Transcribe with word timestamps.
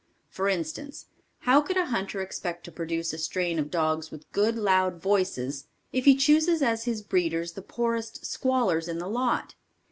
For 0.31 0.49
instance, 0.49 1.05
how 1.41 1.61
could 1.61 1.77
a 1.77 1.85
hunter 1.85 2.21
expect 2.23 2.63
to 2.63 2.71
produce 2.71 3.13
a 3.13 3.19
strain 3.19 3.59
of 3.59 3.69
dogs 3.69 4.09
with 4.09 4.31
good, 4.31 4.55
loud 4.57 4.99
voices, 4.99 5.67
if 5.93 6.05
he 6.05 6.15
chooses 6.15 6.63
as 6.63 6.85
his 6.85 7.03
breeders 7.03 7.51
the 7.51 7.61
poorest 7.61 8.23
squallers 8.25 8.87
in 8.87 8.97
the 8.97 9.07
lot? 9.07 9.53